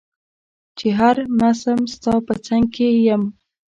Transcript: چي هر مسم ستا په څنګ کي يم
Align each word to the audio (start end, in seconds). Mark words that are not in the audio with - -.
چي 0.77 0.87
هر 0.99 1.15
مسم 1.39 1.79
ستا 1.93 2.13
په 2.27 2.33
څنګ 2.45 2.65
کي 2.75 2.89
يم 3.07 3.23